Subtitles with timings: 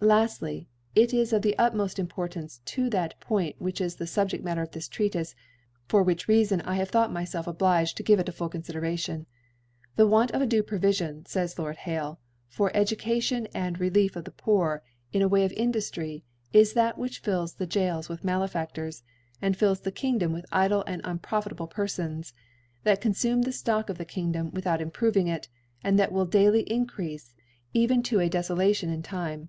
[0.00, 4.44] Laftly, it is of the ut iTioft Importance to that Point which is the Subjedl
[4.44, 5.34] Matter of this Treatife,
[5.88, 9.26] for which Reafon I have thought myfelf obliged te give it a full Confideration.'
[9.96, 13.80] The Want * of a due Provifion, fays Lord' + Hale^ * for Education and
[13.80, 16.22] Relief of the Poor in * a Way of Induftry,
[16.52, 19.02] is that which filb ^ the Goals with Makfadlors,
[19.42, 22.32] and fills the * Kingdom with idle and unprofitable Per * Tons
[22.86, 25.48] thatGonfume the Stock of the King ^ dom without improving it,,
[25.82, 27.32] and that will * daily increafc,
[27.74, 29.48] even to a Defolation in * Time.